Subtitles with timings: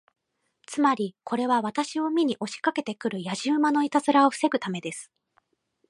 [0.65, 5.11] つまり、これは私を見に押しかけて来るやじ馬のいたずらを防ぐためです。